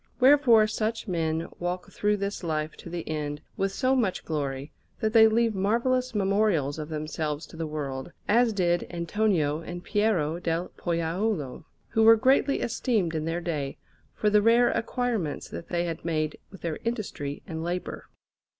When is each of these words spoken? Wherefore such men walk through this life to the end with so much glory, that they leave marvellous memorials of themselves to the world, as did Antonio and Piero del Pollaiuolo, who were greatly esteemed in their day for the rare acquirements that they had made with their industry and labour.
Wherefore 0.19 0.65
such 0.65 1.07
men 1.07 1.47
walk 1.59 1.91
through 1.91 2.17
this 2.17 2.43
life 2.43 2.75
to 2.77 2.89
the 2.89 3.07
end 3.07 3.39
with 3.55 3.71
so 3.71 3.95
much 3.95 4.25
glory, 4.25 4.71
that 4.99 5.13
they 5.13 5.27
leave 5.27 5.53
marvellous 5.53 6.15
memorials 6.15 6.79
of 6.79 6.89
themselves 6.89 7.45
to 7.45 7.55
the 7.55 7.67
world, 7.67 8.11
as 8.27 8.51
did 8.51 8.87
Antonio 8.89 9.59
and 9.61 9.83
Piero 9.83 10.39
del 10.39 10.69
Pollaiuolo, 10.69 11.65
who 11.89 12.01
were 12.01 12.15
greatly 12.15 12.61
esteemed 12.61 13.13
in 13.13 13.25
their 13.25 13.41
day 13.41 13.77
for 14.15 14.31
the 14.31 14.41
rare 14.41 14.71
acquirements 14.71 15.47
that 15.49 15.67
they 15.69 15.83
had 15.85 16.03
made 16.03 16.39
with 16.49 16.61
their 16.61 16.79
industry 16.83 17.43
and 17.45 17.63
labour. 17.63 18.07